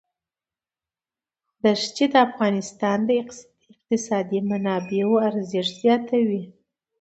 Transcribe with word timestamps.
ښتې 1.81 2.05
د 2.13 2.15
افغانستان 2.27 2.97
د 3.05 3.09
اقتصادي 3.21 4.39
منابعو 4.49 5.15
ارزښت 5.29 5.73
زیاتوي. 5.83 6.43